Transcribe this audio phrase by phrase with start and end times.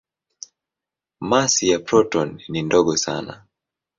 [1.21, 3.43] Masi ya protoni ni ndogo sana.